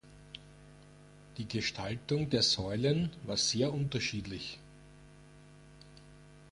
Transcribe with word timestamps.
Die 1.37 1.47
Gestaltung 1.47 2.31
der 2.31 2.41
Säulen 2.41 3.11
war 3.27 3.37
sehr 3.37 3.71
unterschiedlich. 3.71 4.57